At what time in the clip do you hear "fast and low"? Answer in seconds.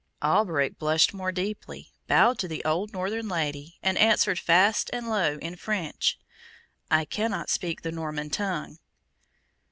4.39-5.37